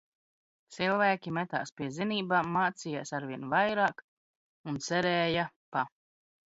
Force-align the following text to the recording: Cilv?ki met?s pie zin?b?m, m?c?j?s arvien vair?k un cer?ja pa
Cilv?ki 0.77 1.29
met?s 1.35 1.73
pie 1.75 1.89
zin?b?m, 1.97 2.31
m?c?j?s 2.55 3.15
arvien 3.19 3.45
vair?k 3.53 3.97
un 4.69 4.75
cer?ja 4.89 5.45
pa 5.71 5.81